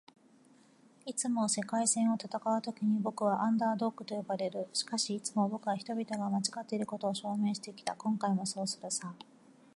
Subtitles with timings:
[1.05, 4.67] 「いつも“世界戦”を戦うときに僕は『アンダードッグ』と呼ばれる。
[4.73, 7.93] しかし、いつも僕は人々が間違っていることを証明してきた。
[7.95, 9.13] 今回もそうするさ」